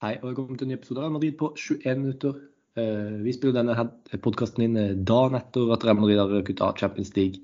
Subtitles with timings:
[0.00, 2.36] Hei og velkommen til en ny episode av Madrid på 21 minutter.
[2.80, 3.82] Eh, vi spiller denne
[4.24, 7.42] podkasten inn eh, dagen etter at Real Madrid har røket av Champions League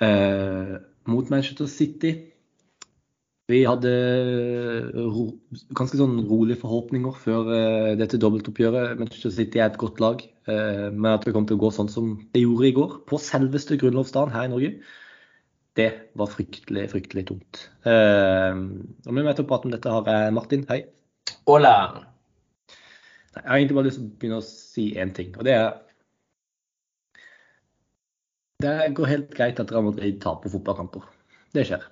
[0.00, 0.78] eh,
[1.12, 2.14] mot Manchester City.
[3.52, 3.92] Vi hadde
[5.76, 8.96] ganske sånn rolige forhåpninger før eh, dette dobbeltoppgjøret.
[9.04, 11.92] Manchester City er et godt lag, eh, men at det kom til å gå sånn
[11.92, 14.76] som det gjorde i går, på selveste grunnlovsdagen her i Norge,
[15.76, 17.66] det var fryktelig, fryktelig tungt.
[17.84, 20.72] Eh, og med meg til å prate om dette har jeg Martin.
[20.72, 20.86] Hei.
[21.48, 21.74] Hola.
[23.34, 25.68] Jeg har egentlig bare lyst til å begynne å si én ting, og det er
[28.58, 31.04] Det går helt greit at Real Madrid taper fotballkamper.
[31.54, 31.84] Det skjer.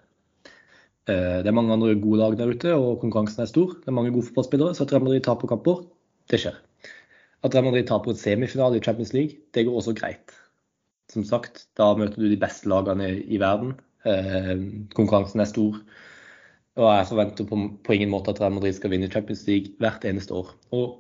[1.06, 3.76] Eh, det er mange andre gode lag der ute, og konkurransen er stor.
[3.78, 5.84] Det er mange gode fotballspillere, så at Real Madrid taper kamper,
[6.32, 6.59] det skjer.
[7.46, 10.34] At Real Madrid taper et semifinale i Champions League, det går også greit.
[11.12, 13.76] Som sagt, da møter du de beste lagene i verden.
[14.02, 14.56] Eh,
[14.98, 15.78] konkurransen er stor.
[16.76, 20.04] Og jeg forventer på, på, ingen måte at Real Madrid skal vinne Champions League hvert
[20.04, 20.52] eneste år.
[20.76, 20.98] Og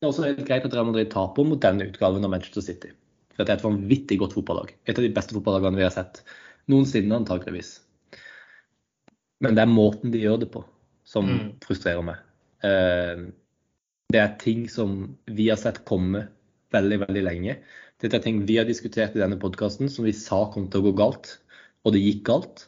[0.00, 2.94] det er også helt greit at Real Madrid taper mot denne utgaven av Manchester City.
[3.36, 4.72] For det er et vanvittig godt fotballag.
[4.88, 6.22] Et av de beste fotballagene vi har sett
[6.72, 7.76] noensinne, antageligvis.
[9.42, 10.64] Men det er måten de gjør det på
[11.12, 11.46] som mm.
[11.64, 12.20] frustrerer meg.
[12.64, 13.28] Eh,
[14.12, 16.26] det er ting som vi har sett komme
[16.72, 17.56] veldig, veldig lenge.
[18.00, 20.88] Dette er ting vi har diskutert i denne podkasten som vi sa kom til å
[20.88, 21.36] gå galt,
[21.84, 22.66] og det gikk galt.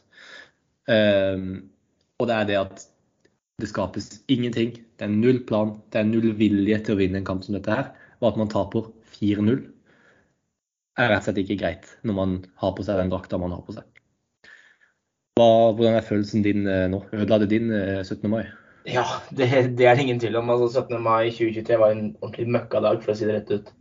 [0.91, 1.41] Eh,
[2.19, 2.83] og det er det at
[3.61, 4.73] det skapes ingenting.
[4.99, 5.75] Det er null plan.
[5.91, 7.91] Det er null vilje til å vinne en kamp som dette her.
[8.21, 9.63] Og at man taper 4-0
[10.95, 13.63] er rett og slett ikke greit når man har på seg den drakta man har
[13.67, 13.87] på seg.
[15.35, 17.01] Hva, hvordan er følelsen din eh, nå?
[17.11, 18.13] Ødela det din 17.
[18.23, 18.45] Eh, mai?
[18.87, 19.03] Ja,
[19.35, 20.51] det, det er det ingen tvil om.
[20.53, 21.01] Altså, 17.
[21.03, 23.73] mai 2023 var en ordentlig møkkadag, for å si det rett ut.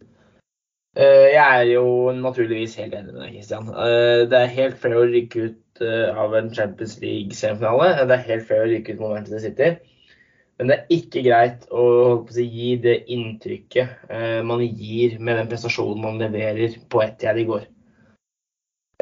[0.95, 3.71] Eh, jeg er jo naturligvis helt enig med deg, Christian.
[4.31, 8.07] Det er helt fair å rykke ut Eh, av en Champions League-semifinale.
[8.07, 9.71] Det er helt fair å rykke ut mot Manchester City.
[10.59, 11.87] Men det er ikke greit å,
[12.23, 17.47] å gi det inntrykket eh, man gir med den prestasjonen man leverer på Etiad i
[17.49, 17.65] går.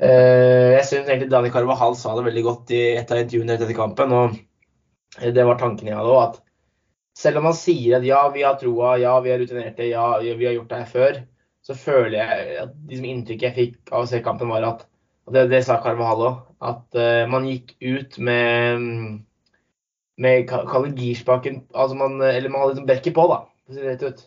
[0.01, 3.77] Eh, jeg syns egentlig Dani Carvahal sa det veldig godt i et av intervjuene etter
[3.77, 4.17] kampen.
[4.17, 4.41] og
[5.21, 6.41] Det var tanken jeg hadde òg.
[7.21, 10.49] Selv om man sier at ja, vi har troa, ja, vi er rutinerte, ja, vi
[10.49, 11.21] har gjort det her før,
[11.63, 14.89] så føler jeg at liksom, inntrykket jeg fikk av å se kampen, var at
[15.23, 19.23] og det, det sa Carvahal òg, at uh, man gikk ut med
[20.23, 23.39] med kalle girspaken altså man, Eller man hadde liksom brekket på, da.
[23.65, 24.25] For å si det rett ut.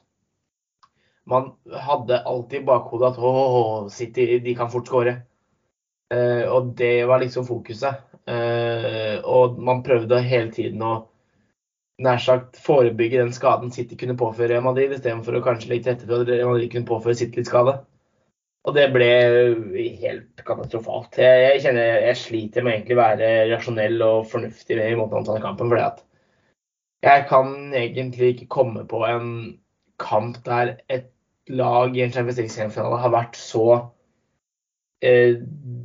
[1.29, 1.51] Man
[1.88, 5.18] hadde alltid i bakhodet at oh, City de kan fort skåre.
[6.13, 8.03] Uh, og det var liksom fokuset.
[8.25, 10.95] Uh, og man prøvde hele tiden å
[12.03, 16.09] nær sagt forebygge den skaden City kunne påføre Madrid, istedenfor å kanskje legge til rette
[16.09, 17.78] for at Madrid kunne påføre City litt skade.
[18.66, 19.09] Og det ble
[20.01, 21.19] helt katastrofalt.
[21.22, 25.28] Jeg, jeg kjenner jeg sliter med egentlig å være rasjonell og fornuftig i måten å
[25.28, 25.69] ta kampen.
[25.69, 25.85] fordi
[27.06, 29.27] jeg kan egentlig ikke komme på en
[30.01, 31.12] kamp der et
[31.47, 33.66] lag i en Champions League-semifinale har vært så
[35.06, 35.38] eh,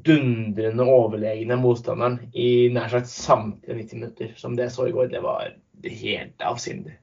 [0.07, 5.13] dundrende overlegne motstanderen i nær sagt samtlige 90 minutter som det jeg så i går.
[5.13, 5.53] Det var
[5.87, 6.97] helt avsindig.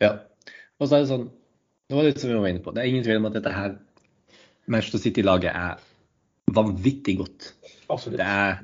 [0.00, 0.16] Ja.
[0.80, 1.28] Og så er det sånn,
[1.90, 3.52] det var litt som vi var inne på, det er ingen tvil om at dette
[3.54, 3.76] her
[4.70, 5.80] Manchester City-laget er
[6.54, 7.52] vanvittig godt.
[7.90, 8.18] Absolutt.
[8.20, 8.60] Det er,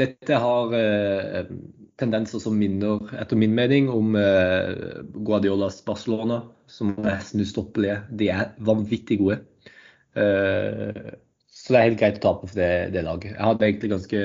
[0.00, 1.50] dette har eh,
[2.00, 8.00] tendenser som minner, etter min mening, om eh, Guardiolas Barcelona, som er nesten ustoppelige.
[8.10, 9.42] De er vanvittig gode.
[10.16, 11.14] Eh,
[11.54, 13.34] så det er helt greit å tape for det, det laget.
[13.36, 14.22] Jeg hadde egentlig ganske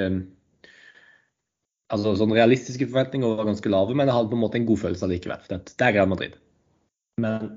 [1.93, 4.81] altså sånn Realistiske forventninger var ganske lave, men jeg hadde på en måte en god
[4.83, 5.43] følelse allikevel.
[5.45, 6.37] For det er Real Madrid.
[7.23, 7.51] Men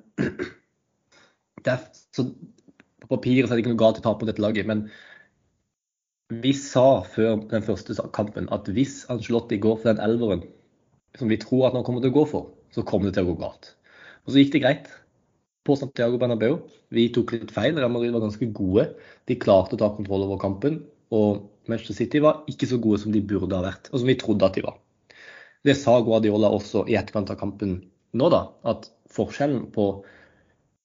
[1.64, 2.26] det er, så
[3.02, 4.86] på papiret er det ikke noe galt å tape mot dette laget, men
[6.42, 10.46] vi sa før den første kampen at hvis Angelotti går for den elveren
[11.18, 13.32] som vi tror at han kommer til å gå for, så kommer det til å
[13.34, 13.74] gå galt.
[14.24, 14.88] Og så gikk det greit
[15.66, 16.56] på Santiago Bernabeu.
[16.94, 17.76] Vi tok litt feil.
[17.76, 18.88] Real Madrid var ganske gode.
[19.28, 20.80] De klarte å ta kontroll over kampen.
[21.12, 24.18] Og Manchester City var ikke så gode som de burde ha vært, og som vi
[24.18, 24.78] trodde at de var.
[25.62, 27.76] Det sa Guardiola også i etterkant av kampen
[28.18, 28.42] nå, da.
[28.66, 29.86] At forskjellen på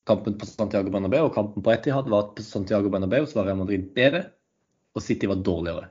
[0.07, 3.50] kampen på Santiago Bernabeu og kampen på Etihad var at på Santiago Bernabeu så var
[3.50, 4.27] Real Madrid bedre,
[4.95, 5.89] og City var dårligere.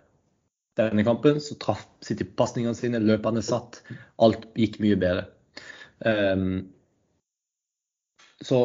[0.77, 3.81] Denne kampen så traff City pasningene sine, løpene satt.
[4.23, 5.27] Alt gikk mye bedre.
[6.05, 6.67] Um,
[8.45, 8.59] så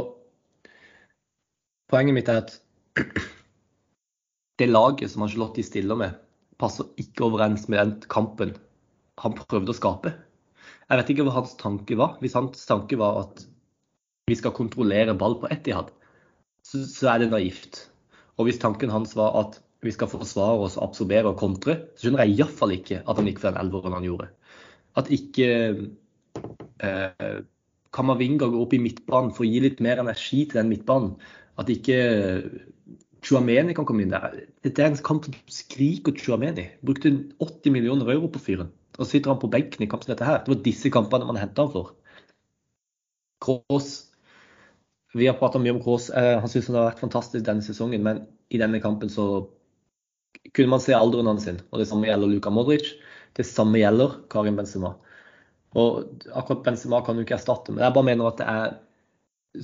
[1.92, 2.58] poenget mitt er at
[4.62, 6.18] det laget som Angelotti stiller med,
[6.62, 8.54] passer ikke overens med den kampen
[9.22, 10.14] han prøvde å skape.
[10.90, 12.18] Jeg vet ikke hva hans tanke var.
[12.22, 13.44] Hvis hans tanke var at
[14.30, 15.92] vi skal kontrollere ball på Etihad,
[16.68, 17.86] så, så er det naivt.
[18.38, 22.26] Og hvis tanken hans var at vi skal forsvare oss, absorbere og kontre, så skjønner
[22.26, 24.30] jeg iallfall ikke at han gikk for den elveren han gjorde.
[25.00, 25.48] At ikke
[26.86, 27.40] eh,
[27.96, 31.16] Kamavinga går opp i midtbanen for å gi litt mer energi til den midtbanen.
[31.60, 31.98] At ikke
[33.22, 34.34] Chuameni kan komme inn der.
[34.66, 36.68] Dette er en kamp som skriker Chuameni.
[36.86, 38.72] Brukte 80 millioner euro på fyren.
[38.98, 40.42] Og så sitter han på benken i kamp som dette her.
[40.42, 41.94] Det var disse kampene man henta han for.
[43.42, 43.92] Kroos
[45.14, 46.10] Vi har prata mye om Kroos.
[46.10, 49.26] Eh, han syns han har vært fantastisk denne sesongen, men i denne kampen så
[50.56, 51.50] kunne man se alderen hans.
[51.52, 52.94] Og det samme gjelder Luka Modric.
[53.36, 54.94] Det samme gjelder Karim Benzema.
[55.76, 58.80] Og akkurat Benzema kan jo ikke erstatte, men jeg bare mener at det er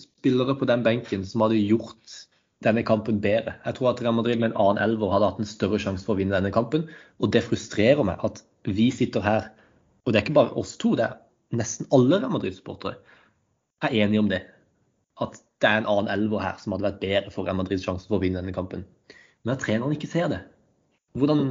[0.03, 2.26] spillere på den benken som hadde gjort
[2.65, 3.53] denne kampen bedre.
[3.65, 6.15] Jeg tror at Real Madrid med en annen elver hadde hatt en større sjanse for
[6.15, 6.87] å vinne denne kampen.
[7.21, 9.51] Og det frustrerer meg at vi sitter her,
[10.05, 11.19] og det er ikke bare oss to, det er
[11.57, 12.97] nesten alle Real Madrid-supportere,
[13.85, 14.41] er enige om det.
[15.21, 18.09] At det er en annen elver her som hadde vært bedre for Real Madrids sjanse
[18.09, 18.83] for å vinne denne kampen.
[19.45, 20.41] Men at treneren ikke ser det.
[21.17, 21.45] Hvordan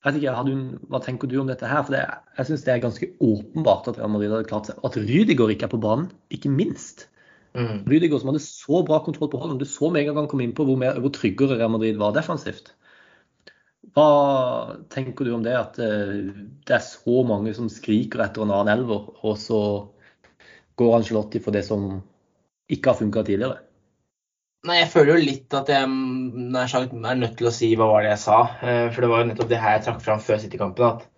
[0.00, 1.82] jeg vet ikke, du, Hva tenker du om dette her?
[1.84, 2.00] For det,
[2.38, 4.78] Jeg syns det er ganske åpenbart at Real Madrid hadde klart seg.
[4.84, 7.10] At Rydiger ikke er på banen, ikke minst.
[7.56, 7.82] Mm.
[7.90, 9.62] Rydiger som hadde så bra kontroll på holdet.
[9.62, 11.98] Du så med en gang han kom inn på hvor, mer, hvor tryggere Real Madrid
[12.00, 12.72] var defensivt.
[13.96, 16.30] Hva tenker du om det, at eh,
[16.68, 19.60] det er så mange som skriker etter en annen elver, og så
[20.78, 21.98] går Angelotti for det som
[22.70, 23.58] ikke har funka tidligere?
[24.68, 27.88] Nei, jeg føler jo litt at jeg nær sagt, er nødt til å si hva
[27.88, 28.40] var det jeg sa.
[28.60, 31.00] Eh, for det var jo nettopp det her jeg trakk fram før City-kampen.
[31.00, 31.08] At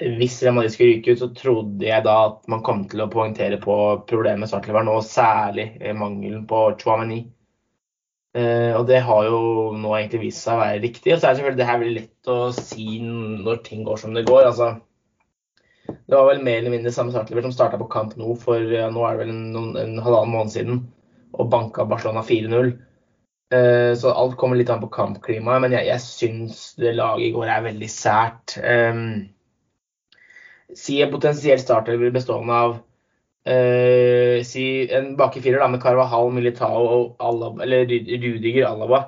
[0.00, 3.10] hvis Real Madrid skulle ryke ut, så trodde jeg da at man kom til å
[3.12, 3.76] poengtere på
[4.08, 7.20] problemet med startleveren, og særlig eh, mangelen på Chouameni.
[8.36, 9.40] Eh, og det har jo
[9.76, 11.14] nå egentlig vist seg å være riktig.
[11.14, 14.14] Og så er det selvfølgelig det her veldig lett å si når ting går som
[14.16, 14.46] det går.
[14.52, 14.76] altså
[15.90, 18.86] det var vel mer eller mindre samme startlever som starta på kamp nå for ja,
[18.94, 20.84] nå er det vel en, en halvannen måned siden
[21.34, 22.70] og banka Barcelona 4-0.
[23.54, 27.34] Eh, så alt kommer litt an på kampklimaet, men jeg, jeg syns det laget i
[27.34, 28.56] går er veldig sært.
[28.62, 29.30] Um,
[30.76, 32.76] si en potensiell starter bestående av
[33.48, 39.04] uh, si en baki firer med Carvahal, Militao og Alaba, eller Rudiger Alaba.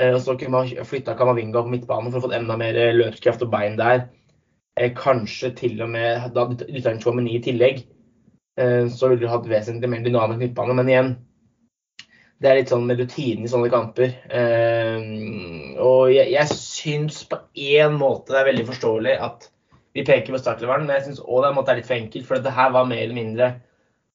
[0.00, 3.44] Uh, og så kunne man flytta Kamavinga på midtbanen for å få enda mer løpskraft
[3.46, 4.08] og bein der.
[4.78, 7.84] Uh, kanskje til og med da dytta inn Chouameni i tillegg.
[8.54, 10.74] så ville du hatt vesentlig mer dynamisk midtbane.
[10.78, 11.08] Men igjen,
[12.38, 14.12] det er litt sånn med rutinen i sånne kamper.
[14.30, 19.48] Uh, og jeg, jeg syns på én måte det er veldig forståelig at
[19.94, 22.26] vi peker på startleveren, men jeg syns òg det er litt for enkelt.
[22.28, 23.50] For det her var mer eller mindre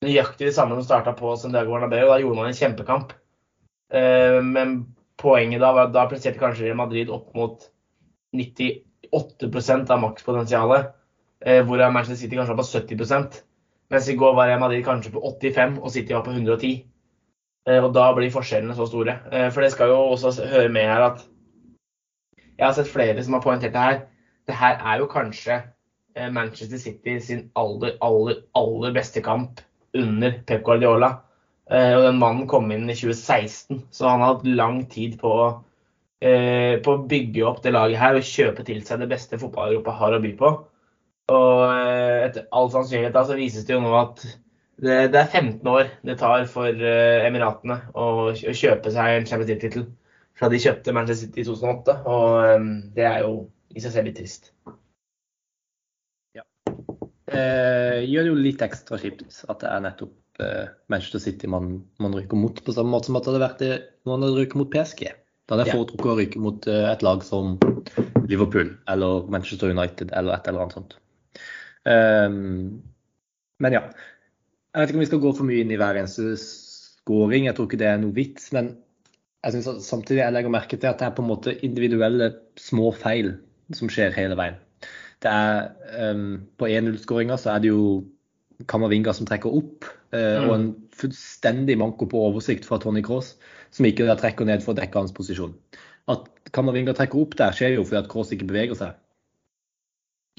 [0.04, 2.08] nøyaktig det samme som starta på Santiago Bernabeu.
[2.10, 3.14] Da gjorde man en kjempekamp.
[3.90, 4.78] Uh, men
[5.20, 7.64] poenget da var at da presterte kanskje Real Madrid opp mot
[8.36, 10.96] 98% av makspotensialet.
[11.40, 13.40] hvor hvorav Manchester City kanskje var på 70%
[13.90, 16.86] mens i går var Real Madrid kanskje på 85 og City var på 110.
[17.70, 19.18] Eh, og da blir forskjellene så store.
[19.32, 21.26] Eh, for det skal jo også høre med her at
[22.60, 24.00] jeg har sett flere som har poengtert det her.
[24.50, 25.60] Det her er jo kanskje
[26.18, 29.62] eh, Manchester City sin aller, aller, aller beste kamp
[29.98, 31.14] under Pep Guardiola.
[31.70, 35.34] Og den mannen kom inn i 2016, så han har hatt lang tid på,
[36.18, 40.16] på å bygge opp det laget her og kjøpe til seg det beste fotball-Europa har
[40.18, 40.50] å by på.
[41.30, 41.62] Og
[42.26, 44.24] etter all sannsynlighet da så vises det jo nå at
[44.80, 46.84] det, det, er 15 år det tar for
[47.28, 49.88] Emiratene å, å, kjøpe seg en Champions League-tittel
[50.40, 51.96] fra de kjøpte Manchester City i 2008.
[52.08, 53.34] Og det er jo
[53.80, 54.52] i seg selv litt trist.
[56.38, 56.44] Ja.
[57.30, 61.80] Eh, gjør det jo litt ekstra kjipt at det er nettopp eh, Manchester City man,
[62.02, 63.74] man, ryker mot, på samme måte som at det hadde vært det
[64.10, 65.06] man hadde ryket mot PSG.
[65.50, 65.78] Da hadde jeg ja.
[65.80, 67.58] foretrukket å ryke mot eh, et lag som
[68.30, 70.98] Liverpool eller Manchester United eller et eller annet sånt.
[71.90, 72.82] Um,
[73.64, 73.88] men ja.
[74.70, 77.58] Jeg vet ikke om vi skal gå for mye inn i hver eneste scoring, jeg
[77.58, 78.52] tror ikke det er noe vits.
[78.54, 78.76] Men
[79.42, 82.92] jeg synes samtidig jeg legger merke til at det er på en måte individuelle små
[82.94, 83.34] feil
[83.76, 84.58] som skjer hele veien.
[85.24, 85.70] Det er,
[86.14, 88.06] um, På 1-0-skåringa så er det jo
[88.72, 90.48] Kamavinga som trekker opp, uh, mm.
[90.48, 93.36] og en fullstendig manko på oversikt fra Tony Cross,
[93.76, 95.54] som ikke trekker ned for å dekke hans posisjon.
[96.12, 98.98] At Kamavinga trekker opp der, skjer jo fordi at Cross ikke beveger seg.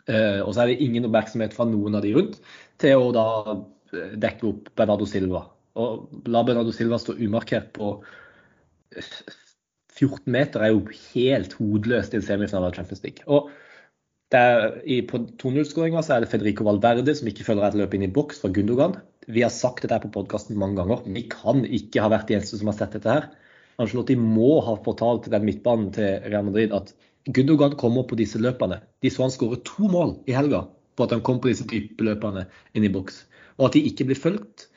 [0.08, 2.40] Uh, og så er det ingen oppmerksomhet fra noen av de rundt
[2.80, 3.26] til å da
[3.90, 5.44] dekke opp Bernardo Silva.
[5.80, 7.94] Og la Bernardo Silva stå umarkert på
[10.00, 13.26] 14 meter er jo helt hodeløst i en semifinale av Champions League.
[13.28, 13.50] Og
[14.36, 18.12] er, i, på 2-0-skåringa er det Federico Valverde som ikke følger et løp inn i
[18.14, 18.96] boks fra Gundogan.
[19.30, 21.02] Vi har sagt dette på podkasten mange ganger.
[21.06, 23.28] Vi kan ikke ha vært de eneste som har sett dette her.
[23.80, 26.92] Angelotti må ha fortalt den midtbanen til Real Madrid at
[27.28, 28.80] Gundogan kommer på disse løpene.
[29.02, 30.64] De så han skåre to mål i helga
[30.96, 33.24] på at han kom på disse dype løpene inn i boks.
[33.58, 34.68] Og at de ikke blir fulgt,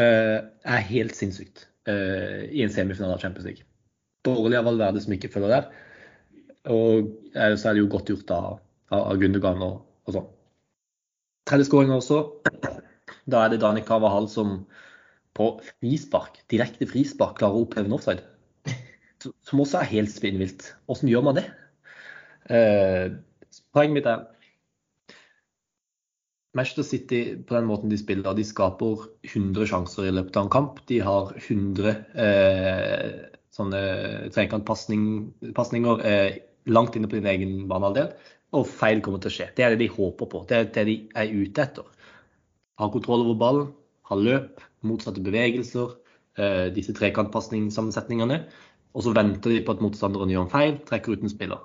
[0.00, 3.66] uh, er helt sinnssykt uh, i en semifinale av Champions League.
[4.26, 5.70] Dårlig av Valverde som ikke følger der.
[6.70, 8.60] Og så er det jo godt gjort av,
[8.94, 10.28] av Gundogan og, og sånn.
[11.48, 12.20] Tredje skåringa også.
[13.26, 14.62] Da er det Dani Kavahal som
[15.36, 18.22] på frispark, direkte frispark, klarer å oppheve en offside.
[19.46, 20.72] Som også er helt spinnvilt.
[20.86, 21.46] Hvordan gjør man det?
[22.50, 23.14] Eh,
[23.74, 24.24] poenget mitt er
[26.58, 30.52] Manchester City på den måten de spiller, de skaper 100 sjanser i løpet av en
[30.52, 30.82] kamp.
[30.90, 31.94] De har 100
[32.26, 33.06] eh,
[33.52, 33.82] sånne
[34.32, 36.38] trekantpasninger eh,
[36.72, 38.12] langt inne på din egen banehalvdel,
[38.52, 39.48] og feil kommer til å skje.
[39.56, 40.44] Det er det de håper på.
[40.48, 41.88] Det er det de er ute etter.
[42.80, 43.72] Ha kontroll over ballen,
[44.08, 45.96] ha løp, motsatte bevegelser,
[46.36, 48.42] eh, disse trekantpasningssammensetningene.
[48.92, 51.62] Og så venter de på at motstanderen gjør en feil, trekker ut en spiller.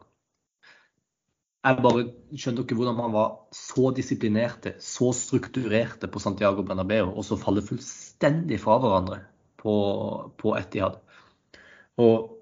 [1.67, 7.25] Jeg bare skjønner ikke hvordan man var så disiplinerte, så strukturerte på Santiago Bernabeu, og
[7.27, 9.19] så faller fullstendig fra hverandre
[9.59, 9.73] på,
[10.39, 11.01] på Etihad.
[12.03, 12.33] Og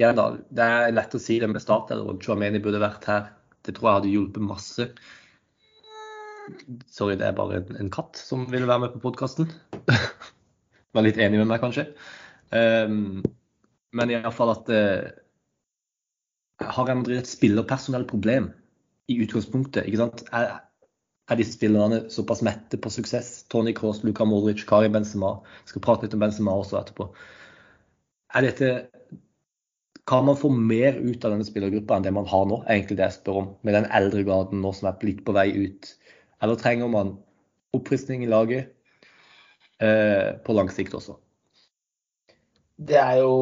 [0.00, 3.26] ja det er lett å si det med start, og Chouameni burde vært her.
[3.62, 4.86] Det tror jeg hadde hjulpet masse.
[6.90, 9.50] Sorry, det er bare en, en katt som ville være med på podkasten.
[10.96, 11.86] Var litt enig med meg, kanskje.
[12.52, 13.22] Um,
[13.96, 15.06] men iallfall at uh,
[16.62, 18.50] har Real Madrid et spillerpersonellproblem
[19.12, 19.86] i utgangspunktet?
[19.86, 20.24] ikke sant?
[20.34, 20.58] Er,
[21.30, 23.44] er disse spillerne såpass mette på suksess?
[23.52, 25.36] Tony Cross, Luka Modric, Kari Benzema.
[25.62, 27.08] Jeg skal prate litt om Benzema også etterpå.
[28.34, 28.68] Er dette
[30.08, 32.62] kan man få mer ut av denne spillergruppa enn det man har nå?
[32.66, 35.48] egentlig det jeg spør om, Med den eldre garden nå som er litt på vei
[35.54, 35.92] ut.
[36.42, 37.18] Eller trenger man
[37.76, 38.72] opprustning i laget
[39.78, 41.20] eh, på lang sikt også?
[42.82, 43.32] Det er jo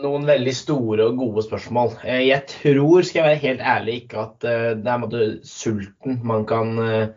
[0.00, 1.96] noen veldig store og gode spørsmål.
[2.06, 6.20] Eh, jeg tror, skal jeg være helt ærlig, ikke at eh, det er måte, sulten
[6.24, 7.10] man kan eh,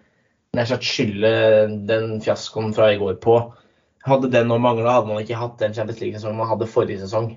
[0.58, 1.34] nær skylde
[1.88, 3.39] den fiaskoen fra i går på.
[4.03, 7.33] Hadde den nå mangla, hadde man ikke hatt den Champions League-sesongen man hadde forrige sesong.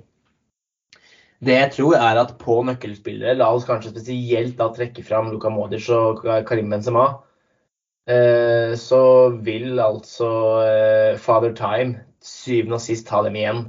[1.44, 5.52] Det jeg tror er at på nøkkelspillere, la oss kanskje spesielt da trekke fram Luka
[5.52, 7.06] Modic og Karim Benzema,
[8.80, 9.02] så
[9.44, 10.30] vil altså
[11.20, 13.66] Father Time syvende og sist ta dem igjen.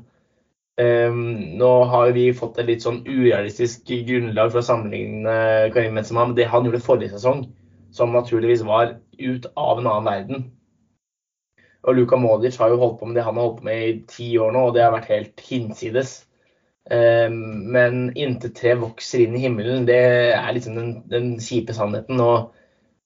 [0.78, 6.28] Um, nå har vi fått et litt sånn urealistisk grunnlag for å sammenligne Karim Benzema
[6.30, 7.48] med det han gjorde forrige sesong,
[7.90, 10.46] som naturligvis var ut av en annen verden.
[11.88, 14.00] Og Luka Modic har jo holdt på med det han har holdt på med i
[14.12, 16.18] ti år nå, og det har vært helt hinsides.
[16.88, 20.00] Um, men inntil tre vokser inn i himmelen, det
[20.36, 22.20] er liksom den, den kjipe sannheten.
[22.24, 22.52] Og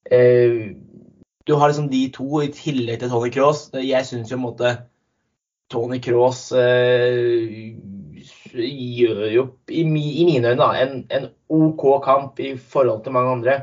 [0.09, 0.65] uh,
[1.47, 3.69] du har liksom de to i tillegg til Tony Cross.
[3.77, 4.73] Jeg syns jo på en måte
[5.71, 7.73] Tony Cross eh,
[8.53, 13.59] gjør jo i, i mine øyne en, en, OK kamp i forhold til mange andre.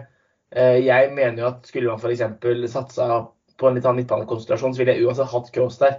[0.50, 2.72] Eh, jeg mener jo at skulle man f.eks.
[2.72, 3.08] satsa
[3.58, 5.98] på en litt annen midtbanekonsentrasjon, så ville jeg uansett hatt Cross der.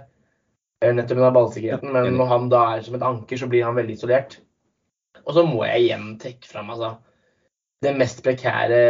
[0.80, 1.30] Eh, nettopp pga.
[1.36, 1.92] ballsikkerheten.
[1.92, 4.40] Men når han da er som et anker, så blir han veldig isolert.
[5.26, 6.94] Og så må jeg igjen trekke fram altså,
[7.84, 8.82] det mest prekære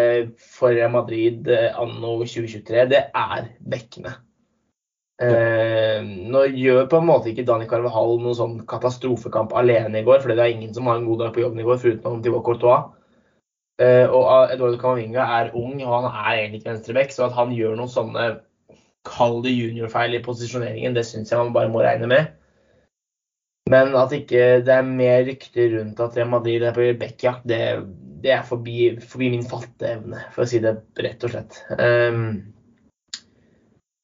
[0.56, 4.14] for Madrid eh, anno 2023, det er bekkene.
[5.20, 10.22] Eh, nå gjør på en måte ikke Dani Carvahall noen sånn katastrofekamp alene i går,
[10.22, 12.46] for det er ingen som har en god dag på jobben i går, foruten Thibaut
[12.46, 12.88] Courtois.
[13.80, 17.52] Eh, og Eduardo Camavinga er ung, og han er egentlig ikke venstreback, så at han
[17.56, 18.30] gjør noen sånne
[19.08, 22.30] kall det juniorfeil i posisjoneringen, det syns jeg man bare må regne med.
[23.70, 27.60] Men at ikke det er mer rykter rundt at Real Madrid er på backjakt, det,
[28.24, 31.60] det, er forbi, forbi min fatteevne, for å si det rett og slett.
[31.78, 32.24] Um,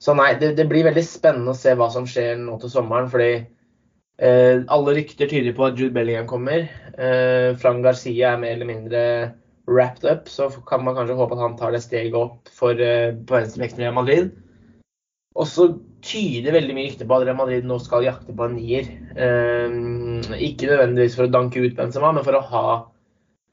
[0.02, 3.10] så nei, det, det, blir veldig spennende å se hva som skjer nå til sommeren.
[3.10, 3.32] fordi
[4.22, 6.68] eh, alle rykter tyder på at Jude Bellingham kommer.
[6.94, 9.02] Eh, Frank Garcia er mer eller mindre
[9.66, 13.16] wrapped up, så kan man kanskje håpe at han tar det steget opp for, eh,
[13.16, 14.30] på venstrebekken i Madrid.
[15.36, 15.68] Og så
[16.06, 18.88] tyder veldig mye rykter på at Real Madrid nå skal jakte på en nier.
[19.16, 22.68] Um, ikke nødvendigvis for å danke ut Benzema, men for å ha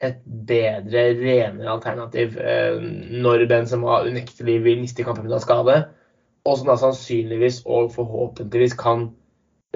[0.03, 2.87] et bedre, renere alternativ um,
[3.23, 5.81] når Benzema unektelig vil miste kampen av skade
[6.43, 9.07] og som da sannsynligvis og forhåpentligvis kan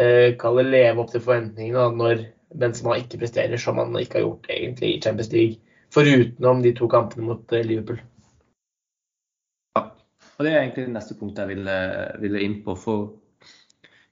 [0.02, 2.26] uh, kalle leve opp til forventningene når
[2.58, 5.60] Benzema ikke presterer som han ikke har gjort egentlig i Champions League,
[5.94, 8.00] forutenom de to kampene mot eh, Liverpool.
[10.38, 11.78] Og Det er egentlig det neste punktet jeg ville,
[12.22, 12.76] ville inn på.
[12.76, 13.16] for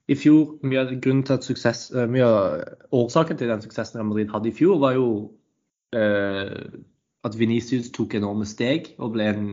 [0.08, 3.98] i fjor, Mye av grunnen til at suksess, eh, mye av årsaken til den suksessen
[3.98, 5.32] Real Madrid hadde i fjor, var jo
[5.94, 6.82] eh,
[7.26, 9.48] at Venicius tok enorme steg og ble en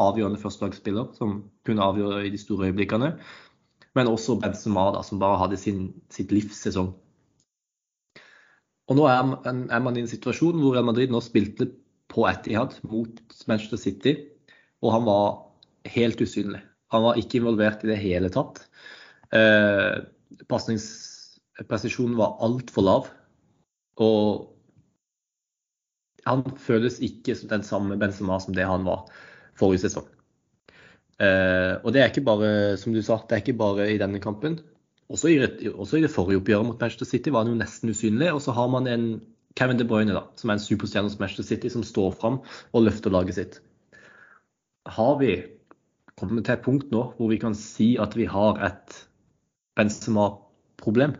[0.00, 3.18] avgjørende førstelagsspiller som kunne avgjøre i de store øyeblikkene.
[3.94, 6.94] Men også Benzema, da, som bare hadde sin, sitt livssesong.
[8.88, 11.68] Og nå er, er, man i en situasjon hvor Real Madrid nå spilte
[12.08, 14.14] på Etihad mot Manchester City,
[14.80, 15.47] og han var
[15.94, 16.60] helt usynlig.
[16.94, 18.62] Han var ikke involvert i det hele tatt.
[19.34, 20.04] Eh,
[20.48, 23.10] Pasningspresisjonen var altfor lav.
[24.00, 24.54] Og
[26.28, 29.06] han føles ikke som den samme Benzema som det han var
[29.58, 30.08] forrige sesong.
[31.18, 34.20] Eh, og det er ikke bare, som du sa, det er ikke bare i denne
[34.22, 34.60] kampen.
[35.08, 35.38] Også i,
[35.72, 38.30] også i det forrige oppgjøret mot Manchester City var han jo nesten usynlig.
[38.32, 39.08] Og så har man en
[39.58, 42.42] Kevin De Bruyne, da, som er en superstjerne hos Manchester City, som står fram
[42.72, 43.60] og løfter laget sitt.
[44.88, 45.32] Har vi
[46.18, 48.98] kommet til et punkt nå hvor vi kan si at vi har et
[49.78, 51.14] Benzema-problem?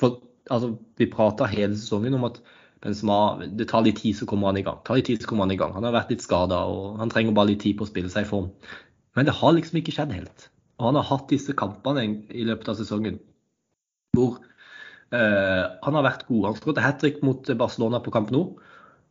[0.00, 0.20] For
[0.52, 2.40] altså, vi prata hele sesongen om at
[2.84, 4.82] Benzema, det tar litt tid, så kommer han i gang.
[4.84, 5.72] tar litt tid, så kommer Han i gang.
[5.72, 8.26] Han har vært litt skada og han trenger bare litt tid på å spille seg
[8.26, 8.50] i form.
[9.16, 10.50] Men det har liksom ikke skjedd helt.
[10.78, 13.20] Og han har hatt disse kampene i løpet av sesongen
[14.14, 14.36] hvor
[15.14, 16.50] eh, han har vært god.
[16.50, 18.58] Han skåret hat trick mot Barcelona på Camp Nou.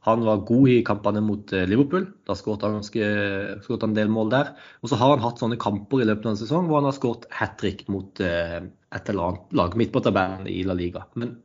[0.03, 2.09] Han var god i kampene mot eh, Liverpool.
[2.27, 4.51] Da skåret han, han, en del mål der.
[4.83, 6.97] Og så har han hatt sånne kamper i løpet av en sesong hvor han har
[6.97, 8.59] skåret hat trick mot eh,
[8.93, 11.05] et eller annet lag midt på tabellen i La Liga.
[11.15, 11.37] Men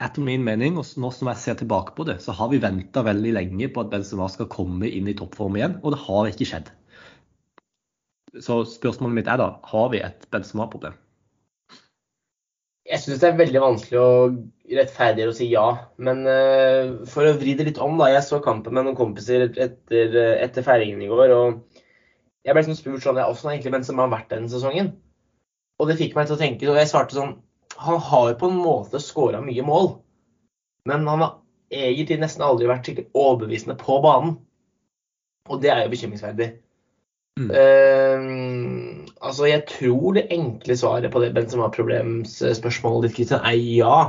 [0.00, 3.04] etter min mening, og nå som jeg ser tilbake på det, så har vi venta
[3.04, 6.48] veldig lenge på at Benzema skal komme inn i toppform igjen, og det har ikke
[6.48, 6.70] skjedd.
[8.40, 10.96] Så spørsmålet mitt er da, har vi et Benzema-problem?
[13.00, 14.08] Jeg syns det er veldig vanskelig å
[14.76, 15.66] rettferdiggjøre å si ja.
[16.04, 18.10] Men uh, for å vri det litt om, da.
[18.12, 21.32] Jeg så kampen med noen kompiser etter, etter feiringen i går.
[21.32, 21.80] og
[22.44, 24.92] Jeg ble liksom spurt sånn ja, Åssen har egentlig Benzema vært denne sesongen?
[25.80, 27.38] Og det fikk meg til å tenke, og jeg svarte sånn
[27.80, 29.86] han har jo på en måte skåra mye mål,
[30.88, 31.36] men han har
[31.72, 34.34] egentlig nesten aldri vært skikkelig overbevisende på banen.
[35.48, 36.50] Og det er jo bekymringsverdig.
[37.38, 44.00] Uh, altså, jeg tror det enkle svaret på det Benzema-problemsspørsmålet ditt, Kristian, er ja.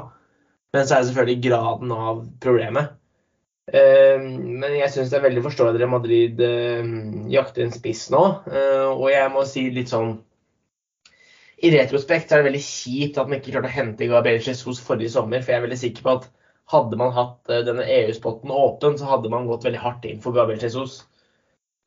[0.73, 2.97] Men så er det selvfølgelig graden av problemet.
[3.71, 6.91] Uh, men jeg syns det er veldig forståelig at Madrid uh,
[7.31, 8.25] jakter en spiss nå.
[8.91, 10.17] og jeg må si litt sånn
[11.61, 15.13] i retrospekt er det veldig kjipt at man ikke klarte å hente Gabriel Jesus forrige
[15.13, 15.43] sommer.
[15.43, 16.23] For jeg er veldig sikker på at
[16.73, 20.63] hadde man hatt denne EU-spotten åpen, så hadde man gått veldig hardt inn for Gabriel
[20.65, 21.03] Jesus.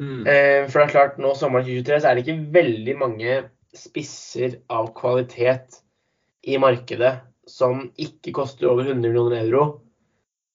[0.03, 0.25] Mm.
[0.27, 3.37] Eh, for det er klart, nå sommeren 2023 så er det ikke veldig mange
[3.75, 5.81] spisser av kvalitet
[6.51, 7.15] i markedet
[7.51, 9.65] som ikke koster over 100 millioner euro.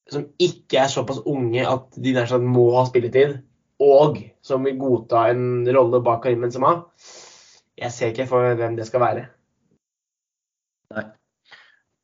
[0.09, 3.37] Som ikke er såpass unge at de nær sagt må ha spilletid.
[3.79, 6.79] Og som vil godta en rolle bak Karim Benzema
[7.79, 9.25] jeg ser ikke for hvem det skal være.
[10.95, 11.05] Nei.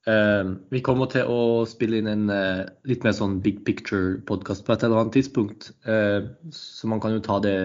[0.06, 4.76] Uh, vi kommer til å spille inn en uh, litt mer sånn big picture-podkast på
[4.76, 5.72] et eller annet tidspunkt.
[5.88, 7.56] Uh, så man kan jo ta det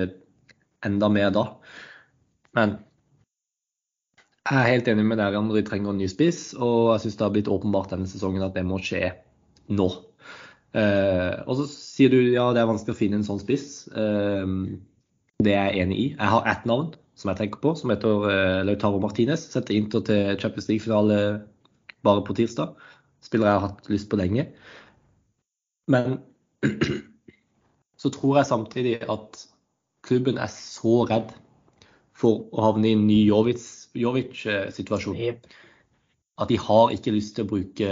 [0.88, 1.44] enda mer da.
[2.56, 2.78] Men
[4.48, 7.18] jeg er helt enig med dere om de trenger en ny spiss, og jeg syns
[7.20, 9.12] det har blitt åpenbart denne sesongen at det må skje
[9.68, 9.86] nå.
[10.72, 13.84] og så sier du ja, det er vanskelig å finne en sånn spiss.
[13.92, 16.08] det er jeg enig i.
[16.16, 16.88] Jeg har ett navn,
[17.20, 19.44] som jeg tenker på, som heter uh, Lautaro Martinez.
[19.52, 21.20] Setter Inter til Champions League-finale
[22.06, 22.74] bare på tirsdag.
[23.24, 24.46] Spiller jeg har hatt lyst på lenge.
[25.90, 26.20] Men
[28.00, 29.44] så tror jeg samtidig at
[30.06, 31.34] klubben er så redd
[32.16, 35.18] for å havne i en ny Jovic-situasjon.
[35.20, 35.54] Jovic
[36.40, 37.90] At de har ikke lyst til å bruke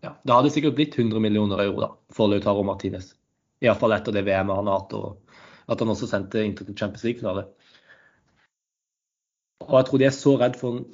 [0.00, 3.12] ja, Det hadde sikkert blitt 100 millioner euro da, for Lautaro Martinez.
[3.60, 7.04] Iallfall etter det VM-et han har hatt, og at han også sendte Inter til Champions
[7.04, 7.44] League-finale.
[9.66, 10.86] Og jeg tror de er så redd for en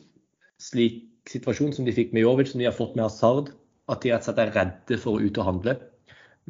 [0.60, 3.52] slik situasjon som de fikk med Jovic, som de har fått med Hazard,
[3.90, 5.76] at de rett og slett er redde for å ut og handle.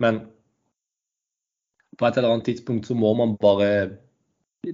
[0.01, 0.25] Men
[1.97, 3.71] på et eller annet tidspunkt så må man bare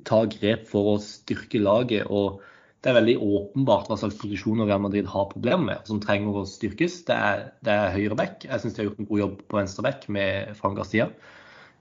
[0.08, 2.06] ta grep for å styrke laget.
[2.08, 2.42] og
[2.82, 6.48] det er veldig åpenbart hva slags posisjoner Real Madrid har problemer med, som trenger å
[6.50, 7.04] styrkes.
[7.06, 8.42] Det er, det er høyre back.
[8.42, 11.06] Jeg syns de har gjort en god jobb på venstre back med Frank Garcia.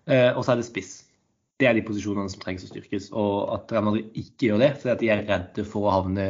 [0.05, 0.99] Eh, og så er det spiss
[1.61, 3.11] det er de posisjonene som trengs å styrkes.
[3.17, 6.27] Og at Real Madrid ikke gjør det fordi de er redde for å havne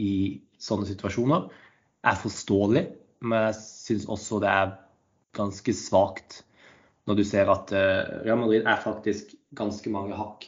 [0.00, 0.14] i
[0.62, 1.50] sånne situasjoner,
[2.02, 2.86] er forståelig.
[3.22, 4.72] Men jeg syns også det er
[5.36, 6.42] ganske svakt
[7.08, 10.46] når du ser at uh, Real Madrid er faktisk ganske mange hakk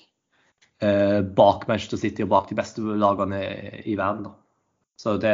[0.85, 3.41] uh, bak Manchester City og bak de beste lagene
[3.83, 4.29] i verden.
[4.29, 4.35] Da.
[5.01, 5.33] Så det,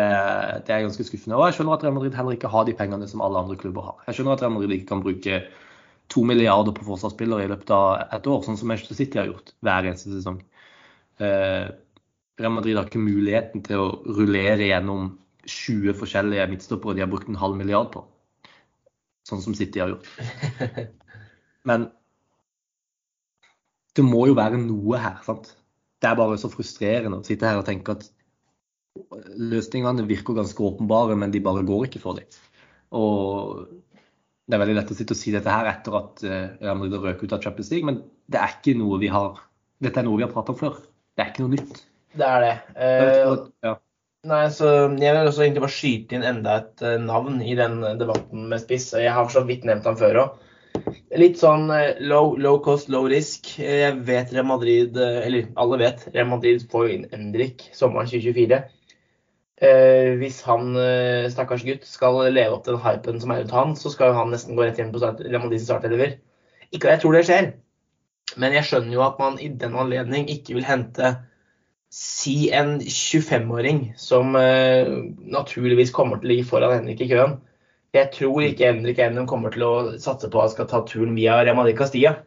[0.67, 1.37] det, er ganske skuffende.
[1.37, 3.91] Og jeg skjønner at Real Madrid heller ikke har de pengene som alle andre klubber
[3.91, 3.99] har.
[4.09, 5.43] Jeg skjønner at Real Madrid ikke kan bruke
[6.11, 9.53] to milliarder på forsvarsspillere i løpet av et år, sånn som Manchester City har gjort
[9.63, 10.41] hver eneste sesong.
[12.41, 15.13] Eh, Real Madrid har ikke muligheten til å rullere gjennom
[15.47, 18.05] 20 forskjellige midtstoppere de har brukt en halv milliard på,
[19.29, 20.09] sånn som City har gjort.
[21.69, 21.91] Men
[23.97, 25.19] det må jo være noe her.
[25.27, 25.55] sant?
[26.01, 28.07] Det er bare så frustrerende å sitte her og tenke at
[29.37, 32.39] løsningene virker ganske åpenbare, men de bare går ikke for dem.
[32.97, 33.67] Og
[34.49, 37.05] det er veldig lett å sitte og si dette her etter at uh, Real Madrid
[37.05, 38.01] røk ut av Champions League, men
[38.33, 39.39] det er ikke noe vi har
[39.85, 40.81] dette er noe vi har pratet om før.
[41.17, 41.85] Det er ikke noe nytt.
[42.17, 42.55] Det er det.
[42.75, 43.77] Uh, ja.
[44.31, 44.69] Nei, så
[45.01, 48.63] Jeg vil også egentlig bare skyte inn enda et uh, navn i den debatten med
[48.63, 48.91] spiss.
[48.99, 50.39] Jeg har så vidt nevnt han før òg.
[51.19, 53.49] Litt sånn eh, low, low cost, low risk.
[53.59, 58.61] Jeg vet Real Madrid, eh, eller alle vet, Real Madrid får inn Endrik sommeren 2024.
[59.61, 63.57] Eh, hvis han, eh, stakkars gutt, skal leve opp til den hypen som er rundt
[63.57, 66.15] han, så skal han nesten gå rett inn på start, Real Madrid startelever.
[66.71, 67.51] Ikke at jeg tror det skjer,
[68.39, 71.17] men jeg skjønner jo at man i den anledning ikke vil hente
[71.91, 74.91] si en 25-åring som uh,
[75.27, 77.39] naturligvis kommer til å ligge foran Henrik i køen.
[77.97, 81.17] Jeg tror ikke Henrik Eiendom kommer til å satse på at han skal ta turen
[81.19, 82.21] via Real Madrid Castilla.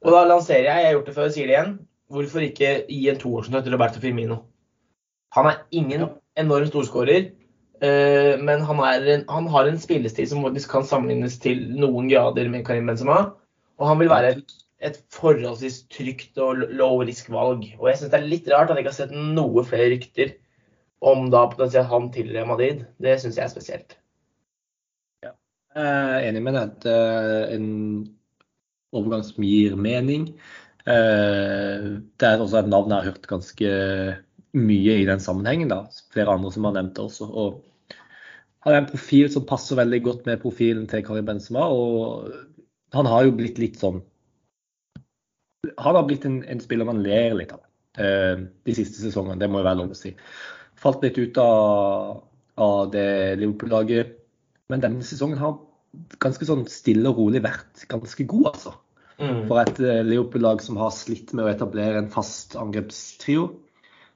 [0.00, 1.74] Og da lanserer jeg, jeg har gjort det før, jeg sier det igjen,
[2.14, 4.38] hvorfor ikke gi en toårskontrakt til Roberto Firmino?
[5.34, 6.06] Han er ingen
[6.38, 7.26] enorm storskårer,
[7.82, 12.08] uh, men han, er en, han har en spillestil som faktisk kan sammenlignes til noen
[12.12, 13.24] grader med Karim Benzema.
[13.80, 17.66] Og han vil være et, et forholdsvis trygt og low risk-valg.
[17.78, 20.32] Og jeg syns det er litt rart at jeg ikke har sett noe flere rykter
[21.04, 22.86] om da potensielt han til Real Madrid.
[23.00, 23.96] Det syns jeg er spesielt.
[25.24, 25.34] Ja.
[25.76, 26.74] Jeg er enig med deg.
[26.84, 27.68] Det er en
[28.96, 30.30] overgang som gir mening.
[30.88, 33.72] Eh, Det er også et navn jeg har hørt ganske
[34.56, 35.68] mye i den sammenhengen.
[35.68, 35.84] da.
[36.12, 37.28] Flere andre som har nevnt det også.
[37.28, 37.60] Og
[38.64, 41.68] han er en profil som passer veldig godt med profilen til Karim Benzema.
[41.68, 42.32] Og
[42.92, 44.02] han har jo blitt litt sånn
[45.84, 47.62] Han har blitt en, en spiller man ler litt av
[48.00, 50.14] eh, de siste sesongene, det må jo være lov å si.
[50.80, 52.20] Falt litt ut av,
[52.60, 53.08] av det
[53.40, 54.16] Liverpool-laget.
[54.70, 55.58] Men denne sesongen har
[56.22, 58.76] ganske sånn stille og rolig vært ganske god, altså.
[59.20, 59.42] Mm.
[59.50, 63.50] For et eh, Liverpool-lag som har slitt med å etablere en fast angrepstrio.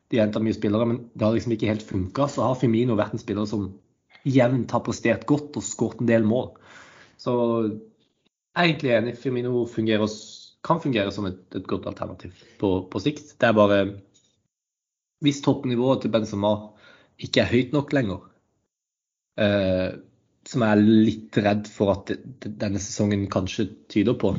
[0.09, 2.29] De har henta mye spillere, men det har liksom ikke helt funka.
[2.31, 3.72] Så har Firmino vært en spiller som
[4.24, 6.55] jevnt har prestert godt og skåret en del mål.
[7.20, 9.16] Så jeg er egentlig enig.
[9.20, 10.09] Firmino fungerer,
[10.64, 13.37] kan fungere som et, et godt alternativ på, på sikt.
[13.40, 13.81] Det er bare
[15.24, 16.55] Hvis toppnivået til Benzema
[17.22, 18.18] ikke er høyt nok lenger,
[19.40, 19.94] eh,
[20.44, 22.12] som jeg er litt redd for at
[22.44, 24.35] denne sesongen kanskje tyder på,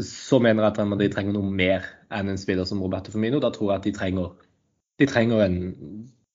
[0.00, 3.42] så mener jeg at Madrid trenger noe mer enn en spiller som Roberto Firmino.
[3.42, 4.32] Da tror jeg at de trenger,
[5.02, 5.58] de trenger en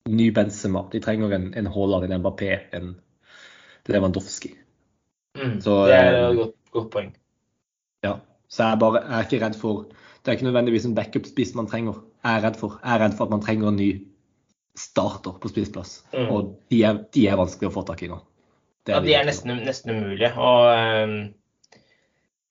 [0.10, 0.86] ny Benzema.
[0.94, 2.94] De trenger en, en Haaland, en Mbappé, en
[3.90, 4.54] Lewandowski.
[5.40, 5.60] Mm.
[5.64, 7.12] Så, det er eh, et godt, godt poeng.
[8.06, 8.20] Ja.
[8.50, 11.70] Så jeg, bare, jeg er ikke redd for Det er ikke nødvendigvis en backup-spiss man
[11.70, 12.02] trenger.
[12.26, 13.90] Jeg er redd for Jeg er redd for at man trenger en ny
[14.80, 16.00] starter på spissplass.
[16.14, 16.30] Mm.
[16.34, 18.20] Og de er, de er vanskelig å få tak i nå.
[18.88, 20.32] Det Ja, de er nesten, nesten umulige.
[20.40, 21.16] Og um,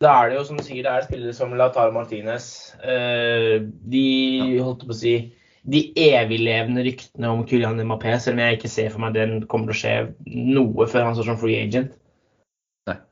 [0.03, 2.49] da er det jo, som du sier, det er spillere som Lautaro Martinez.
[2.83, 4.07] Uh, de
[4.63, 5.17] holdt på å si
[5.69, 9.73] de eviglevende ryktene om Kylian Mapé, selv om jeg ikke ser for meg den kommer
[9.73, 9.97] til å skje
[10.57, 11.97] noe før han står som free agent.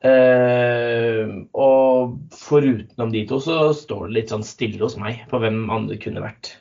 [0.06, 1.22] Eh,
[1.56, 5.98] og forutenom de to, så står det litt sånn stille hos meg på hvem andre
[6.02, 6.54] kunne vært.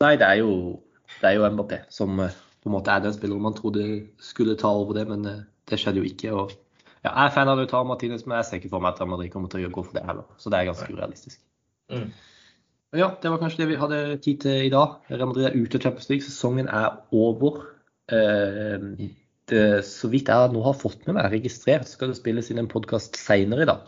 [0.00, 0.80] Nei, det er jo,
[1.20, 3.86] det er jo Mbappé som eh, på en måte er den spilleren man trodde
[4.22, 6.32] skulle ta over det, men eh, det skjedde jo ikke.
[6.32, 6.54] og
[7.00, 9.32] ja, Jeg er fan av Lautaro Martinez, men jeg ser ikke for meg at Madrid
[9.32, 10.28] kommer til å gå for det heller.
[10.40, 11.40] Så det er ganske urealistisk.
[11.92, 12.10] Mm.
[12.96, 14.98] Ja, det var kanskje det vi hadde tid til i dag.
[15.10, 16.26] Real Madrid er ute av Champions League.
[16.26, 17.62] Sesongen er over.
[18.10, 18.88] Eh,
[19.86, 23.18] så vidt jeg nå har fått med meg registrert, skal det spilles inn en podkast
[23.18, 23.86] seinere i dag.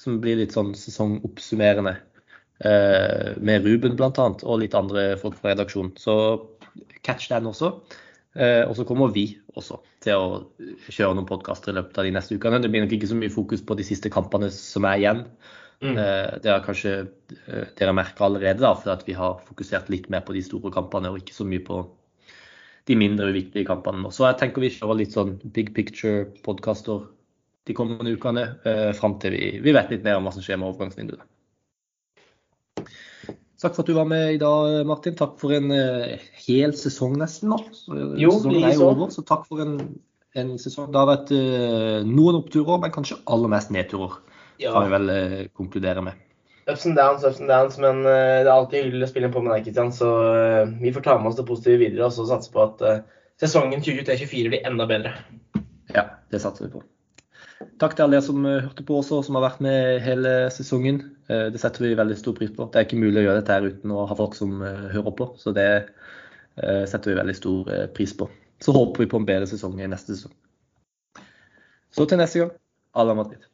[0.00, 1.96] Som blir litt sånn sesongoppsummerende.
[2.60, 4.10] Eh, med Ruben bl.a.
[4.44, 5.94] og litt andre folk fra redaksjonen.
[6.00, 6.14] Så
[7.06, 7.74] catch den også.
[8.36, 9.26] Eh, og så kommer vi
[9.58, 10.26] også til å
[10.86, 12.60] kjøre noen podkaster i løpet av de neste ukene.
[12.62, 15.24] Det blir nok ikke så mye fokus på de siste kampene som er igjen.
[15.80, 15.96] Mm.
[15.96, 20.10] Eh, Det har kanskje eh, dere merka allerede, da, for at vi har fokusert litt
[20.12, 21.80] mer på de store kampene og ikke så mye på
[22.88, 24.10] de mindre uviktige kampene.
[24.14, 27.04] Så jeg tenker vi kjører litt sånn big picture-podkaster
[27.68, 30.58] de kommende ukene eh, fram til vi, vi vet litt mer om hva som skjer
[30.60, 31.26] med overgangsvinduet.
[33.60, 35.16] Takk for at du var med i dag, Martin.
[35.18, 37.58] Takk for en eh, hel sesong nesten nå.
[37.76, 39.74] Så, Jo, sesongen er jo over, så takk for en,
[40.40, 40.88] en sesong.
[40.94, 44.16] Det har vært eh, noen oppturer, men kanskje aller mest nedturer,
[44.62, 44.72] Ja.
[44.72, 46.16] kan vi vel eh, konkludere med.
[46.70, 49.42] Ups and downs, ups and downs, men eh, det er alltid hyggelig å spille på
[49.42, 49.90] med deg, Kristian.
[49.94, 52.84] Så eh, vi får ta med oss det positive videre og så satse på at
[52.86, 53.02] eh,
[53.42, 55.14] sesongen 2023-2024 blir enda bedre.
[55.94, 56.84] Ja, det satser vi på.
[57.80, 61.02] Takk til alle dere som hørte på også, som har vært med hele sesongen.
[61.28, 62.66] Det setter vi veldig stor pris på.
[62.72, 65.28] Det er ikke mulig å gjøre dette her uten å ha folk som hører på,
[65.40, 65.68] så det
[66.56, 68.30] setter vi veldig stor pris på.
[68.64, 70.32] Så håper vi på en bedre sesong i neste sesong.
[71.92, 72.56] Så til neste gang,
[72.96, 73.49] Ala la Madrid.